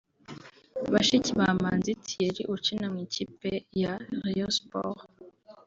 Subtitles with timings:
[0.91, 3.49] Bashiki ba Manzi Thierry ukina mu ikipe
[3.81, 3.93] ya
[4.23, 5.03] Rayon Sports